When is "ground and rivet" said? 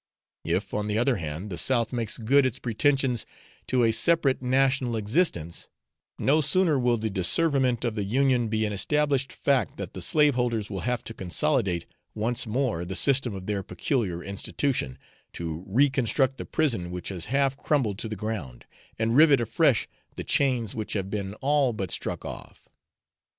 18.15-19.39